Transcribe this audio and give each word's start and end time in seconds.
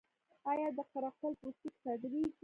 آیا 0.51 0.67
د 0.77 0.79
قره 0.91 1.09
قل 1.19 1.33
پوستکي 1.39 1.69
صادریږي؟ 1.83 2.25